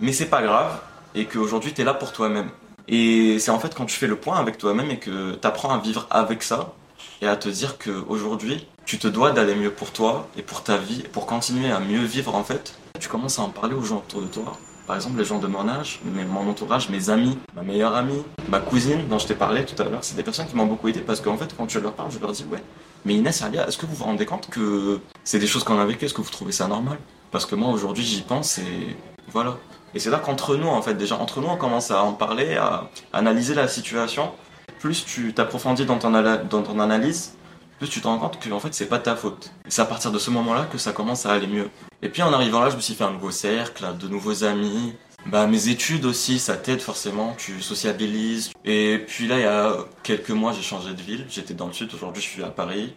mais 0.00 0.12
c'est 0.12 0.26
pas 0.26 0.42
grave, 0.42 0.80
et 1.14 1.26
qu'aujourd'hui, 1.26 1.74
t'es 1.74 1.84
là 1.84 1.92
pour 1.92 2.12
toi-même. 2.12 2.50
Et 2.88 3.38
c'est 3.38 3.50
en 3.50 3.58
fait 3.58 3.74
quand 3.74 3.84
tu 3.84 3.96
fais 3.96 4.06
le 4.06 4.16
point 4.16 4.36
avec 4.36 4.58
toi-même 4.58 4.90
et 4.90 4.98
que 4.98 5.34
t'apprends 5.34 5.70
à 5.70 5.78
vivre 5.78 6.06
avec 6.10 6.42
ça, 6.42 6.74
et 7.20 7.26
à 7.26 7.36
te 7.36 7.48
dire 7.48 7.78
qu'aujourd'hui, 7.78 8.66
tu 8.86 8.98
te 8.98 9.08
dois 9.08 9.32
d'aller 9.32 9.54
mieux 9.54 9.70
pour 9.70 9.90
toi 9.90 10.28
et 10.36 10.42
pour 10.42 10.62
ta 10.62 10.76
vie, 10.76 11.02
pour 11.12 11.26
continuer 11.26 11.70
à 11.70 11.80
mieux 11.80 12.02
vivre 12.02 12.34
en 12.34 12.44
fait. 12.44 12.74
Tu 13.00 13.08
commences 13.08 13.38
à 13.38 13.42
en 13.42 13.50
parler 13.50 13.74
aux 13.74 13.82
gens 13.82 13.98
autour 13.98 14.22
de 14.22 14.26
toi, 14.26 14.56
par 14.86 14.96
exemple, 14.96 15.18
les 15.18 15.24
gens 15.24 15.38
de 15.38 15.46
mon 15.46 15.68
âge, 15.68 16.00
mon 16.04 16.48
entourage, 16.48 16.88
mes 16.88 17.10
amis, 17.10 17.36
ma 17.54 17.62
meilleure 17.62 17.94
amie, 17.94 18.22
ma 18.48 18.58
cousine 18.58 19.06
dont 19.08 19.18
je 19.18 19.26
t'ai 19.26 19.34
parlé 19.34 19.64
tout 19.66 19.80
à 19.82 19.84
l'heure, 19.84 20.02
c'est 20.02 20.16
des 20.16 20.22
personnes 20.22 20.46
qui 20.46 20.56
m'ont 20.56 20.66
beaucoup 20.66 20.88
aidé 20.88 21.00
parce 21.00 21.20
qu'en 21.20 21.36
fait, 21.36 21.54
quand 21.56 21.68
je 21.68 21.78
leur 21.78 21.92
parle, 21.92 22.10
je 22.10 22.18
leur 22.18 22.32
dis 22.32 22.46
ouais, 22.50 22.62
mais 23.04 23.14
Inès, 23.14 23.42
Alia, 23.42 23.68
est-ce 23.68 23.76
que 23.76 23.86
vous 23.86 23.94
vous 23.94 24.04
rendez 24.04 24.24
compte 24.24 24.48
que 24.48 25.00
c'est 25.24 25.38
des 25.38 25.46
choses 25.46 25.62
qu'on 25.62 25.78
a 25.78 25.84
vécues? 25.84 26.06
Est-ce 26.06 26.14
que 26.14 26.22
vous 26.22 26.30
trouvez 26.30 26.52
ça 26.52 26.66
normal? 26.68 26.98
Parce 27.30 27.44
que 27.44 27.54
moi, 27.54 27.70
aujourd'hui, 27.70 28.02
j'y 28.02 28.22
pense 28.22 28.58
et 28.58 28.96
voilà. 29.30 29.58
Et 29.94 29.98
c'est 30.00 30.10
là 30.10 30.18
qu'entre 30.18 30.56
nous, 30.56 30.68
en 30.68 30.82
fait, 30.82 30.94
déjà, 30.94 31.16
entre 31.16 31.40
nous, 31.40 31.48
on 31.48 31.56
commence 31.56 31.90
à 31.90 32.02
en 32.02 32.12
parler, 32.12 32.56
à 32.56 32.88
analyser 33.12 33.54
la 33.54 33.68
situation. 33.68 34.32
Plus 34.80 35.04
tu 35.04 35.32
t'approfondis 35.34 35.86
dans 35.86 35.98
ton, 35.98 36.10
dans 36.10 36.62
ton 36.62 36.78
analyse, 36.78 37.36
plus 37.78 37.88
tu 37.88 38.00
te 38.00 38.08
rends 38.08 38.18
compte 38.18 38.38
que 38.40 38.50
en 38.50 38.60
fait 38.60 38.74
c'est 38.74 38.86
pas 38.86 38.98
ta 38.98 39.16
faute. 39.16 39.52
C'est 39.68 39.82
à 39.82 39.84
partir 39.84 40.10
de 40.10 40.18
ce 40.18 40.30
moment-là 40.30 40.66
que 40.70 40.78
ça 40.78 40.92
commence 40.92 41.26
à 41.26 41.32
aller 41.32 41.46
mieux. 41.46 41.70
Et 42.02 42.08
puis 42.08 42.22
en 42.22 42.32
arrivant 42.32 42.60
là, 42.60 42.70
je 42.70 42.76
me 42.76 42.80
suis 42.80 42.94
fait 42.94 43.04
un 43.04 43.12
nouveau 43.12 43.30
cercle, 43.30 43.84
de 43.98 44.08
nouveaux 44.08 44.44
amis. 44.44 44.94
Bah 45.26 45.46
mes 45.46 45.68
études 45.68 46.04
aussi, 46.04 46.38
ça 46.38 46.56
t'aide 46.56 46.80
forcément, 46.80 47.34
tu 47.36 47.60
sociabilises. 47.60 48.50
Et 48.64 49.04
puis 49.06 49.26
là, 49.26 49.36
il 49.36 49.42
y 49.42 49.46
a 49.46 49.76
quelques 50.02 50.30
mois, 50.30 50.52
j'ai 50.52 50.62
changé 50.62 50.92
de 50.92 51.02
ville. 51.02 51.26
J'étais 51.28 51.54
dans 51.54 51.66
le 51.66 51.72
sud, 51.72 51.92
aujourd'hui 51.94 52.22
je 52.22 52.28
suis 52.28 52.42
à 52.42 52.50
Paris. 52.50 52.94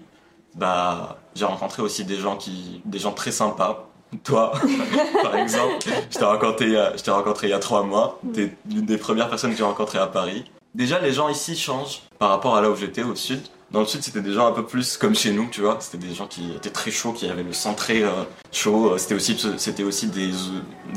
Bah 0.56 1.20
j'ai 1.36 1.46
rencontré 1.46 1.82
aussi 1.82 2.04
des 2.04 2.18
gens 2.18 2.36
qui, 2.36 2.82
des 2.86 3.00
gens 3.00 3.14
très 3.14 3.32
sympas. 3.32 3.91
Toi, 4.24 4.54
par 5.24 5.36
exemple, 5.36 5.76
je 6.10 6.18
t'ai 6.18 6.26
rencontré, 6.26 6.68
je 6.68 7.02
t'ai 7.02 7.12
rencontré 7.12 7.48
il 7.48 7.52
y 7.52 7.54
a 7.54 7.60
trois 7.60 7.84
mois. 7.84 8.20
T'es 8.34 8.54
l'une 8.70 8.86
des 8.86 8.98
premières 8.98 9.30
personnes 9.30 9.52
que 9.52 9.58
j'ai 9.58 9.64
rencontrées 9.64 10.00
à 10.00 10.08
Paris. 10.08 10.46
Déjà, 10.76 11.00
les 11.00 11.12
gens 11.14 11.30
ici 11.30 11.56
changent 11.56 12.02
par 12.20 12.30
rapport 12.30 12.56
à 12.56 12.62
là 12.62 12.70
où 12.70 12.76
j'étais 12.76 13.04
au 13.04 13.16
sud. 13.16 13.42
Dans 13.72 13.80
le 13.80 13.86
sud, 13.86 14.04
c'était 14.04 14.22
des 14.22 14.34
gens 14.34 14.48
un 14.48 14.52
peu 14.52 14.66
plus 14.66 14.98
comme 14.98 15.16
chez 15.16 15.32
nous, 15.32 15.48
tu 15.50 15.62
vois. 15.62 15.78
C'était 15.80 16.06
des 16.06 16.14
gens 16.14 16.28
qui 16.28 16.52
étaient 16.54 16.70
très 16.70 16.92
chauds, 16.92 17.14
qui 17.14 17.30
avaient 17.30 17.44
le 17.44 17.54
sang 17.54 17.74
très 17.74 18.04
euh, 18.04 18.10
chaud. 18.52 18.98
C'était 18.98 19.16
aussi, 19.16 19.38
c'était 19.58 19.84
aussi 19.84 20.08
des, 20.08 20.32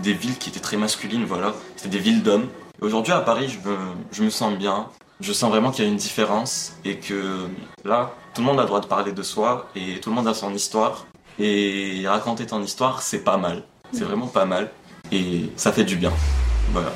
des 0.02 0.12
villes 0.12 0.38
qui 0.38 0.50
étaient 0.50 0.60
très 0.60 0.76
masculines, 0.76 1.24
voilà. 1.24 1.54
C'était 1.76 1.90
des 1.90 2.02
villes 2.02 2.22
d'hommes. 2.22 2.48
Aujourd'hui, 2.80 3.12
à 3.12 3.20
Paris, 3.20 3.48
je 3.48 3.68
me, 3.68 3.76
je 4.10 4.24
me 4.24 4.30
sens 4.30 4.54
bien. 4.54 4.88
Je 5.20 5.32
sens 5.32 5.50
vraiment 5.50 5.70
qu'il 5.70 5.84
y 5.84 5.88
a 5.88 5.90
une 5.90 5.96
différence 5.96 6.72
et 6.84 6.98
que 6.98 7.46
là, 7.84 8.12
tout 8.34 8.40
le 8.40 8.46
monde 8.46 8.58
a 8.58 8.62
le 8.62 8.68
droit 8.68 8.80
de 8.80 8.86
parler 8.86 9.12
de 9.12 9.22
soi 9.22 9.68
et 9.76 10.00
tout 10.00 10.10
le 10.10 10.16
monde 10.16 10.26
a 10.26 10.34
son 10.34 10.52
histoire. 10.52 11.06
Et 11.38 12.04
raconter 12.06 12.46
ton 12.46 12.62
histoire, 12.62 13.02
c'est 13.02 13.24
pas 13.24 13.36
mal. 13.36 13.62
C'est 13.92 14.04
vraiment 14.04 14.26
pas 14.26 14.44
mal. 14.44 14.70
Et 15.12 15.50
ça 15.56 15.72
fait 15.72 15.84
du 15.84 15.96
bien. 15.96 16.12
Voilà. 16.72 16.92